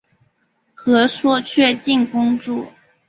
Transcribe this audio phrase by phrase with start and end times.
[0.73, 2.65] 和硕悫靖公主。